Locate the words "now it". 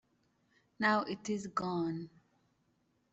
0.79-1.29